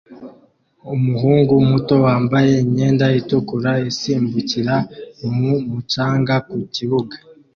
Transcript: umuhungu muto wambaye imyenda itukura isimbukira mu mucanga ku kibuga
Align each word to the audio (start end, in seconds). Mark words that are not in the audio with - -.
umuhungu 0.95 1.53
muto 1.69 1.95
wambaye 2.05 2.53
imyenda 2.65 3.05
itukura 3.19 3.71
isimbukira 3.89 4.75
mu 5.37 5.49
mucanga 5.69 6.35
ku 6.47 6.57
kibuga 6.75 7.15